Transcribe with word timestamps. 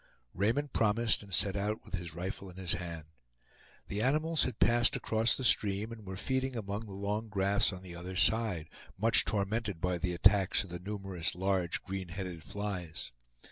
Raymond 0.33 0.73
promised, 0.73 1.21
and 1.21 1.31
set 1.31 1.55
out 1.55 1.85
with 1.85 1.93
his 1.93 2.15
rifle 2.15 2.49
in 2.49 2.55
his 2.57 2.71
hand. 2.71 3.03
The 3.87 4.01
animals 4.01 4.45
had 4.45 4.57
passed 4.57 4.95
across 4.95 5.37
the 5.37 5.43
stream, 5.43 5.91
and 5.91 6.07
were 6.07 6.17
feeding 6.17 6.55
among 6.55 6.87
the 6.87 6.95
long 6.95 7.27
grass 7.29 7.71
on 7.71 7.83
the 7.83 7.93
other 7.95 8.15
side, 8.15 8.67
much 8.97 9.25
tormented 9.25 9.79
by 9.79 9.99
the 9.99 10.13
attacks 10.15 10.63
of 10.63 10.71
the 10.71 10.79
numerous 10.79 11.35
large 11.35 11.83
green 11.83 12.07
headed 12.07 12.43
flies. 12.43 13.11